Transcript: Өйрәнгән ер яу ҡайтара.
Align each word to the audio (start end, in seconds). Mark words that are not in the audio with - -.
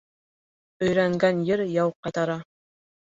Өйрәнгән 0.87 1.43
ер 1.53 1.63
яу 1.75 1.93
ҡайтара. 2.01 2.39